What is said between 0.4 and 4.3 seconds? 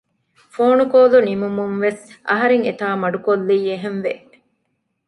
ފޯނުކޯލު ނިމުމުން ވެސް އަހަރެން އެތާ މަޑުކޮއްލީ އެހެނެްވެ